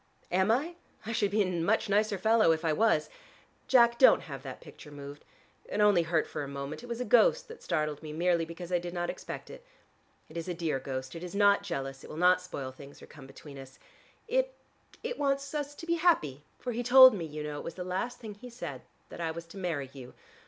[0.31, 0.77] "Am I?
[1.05, 3.07] I should be a much nicer fellow if I was.
[3.67, 5.23] Jack, don't have that picture moved.
[5.65, 8.71] It only hurt for a moment: it was a ghost that startled me merely because
[8.71, 9.63] I did not expect it.
[10.27, 13.05] It is a dear ghost: it is not jealous, it will not spoil things or
[13.05, 13.77] come between us.
[14.27, 14.55] It
[15.03, 17.83] it wants us to be happy, for he told me, you know, it was the
[17.83, 20.15] last thing he said that I was to marry you.